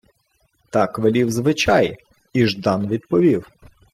[0.71, 1.97] Так велів звичай,
[2.33, 3.51] і Ждан відповів: